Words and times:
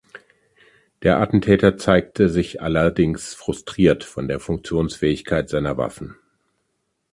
Der 1.03 1.19
Attentäter 1.19 1.77
zeigte 1.77 2.27
sich 2.27 2.59
allerdings 2.59 3.35
frustriert 3.35 4.03
von 4.03 4.27
der 4.27 4.39
Funktionsfähigkeit 4.39 5.47
seiner 5.47 5.77
Waffen. 5.77 6.15